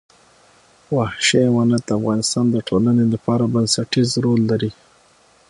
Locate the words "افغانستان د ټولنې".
1.99-3.05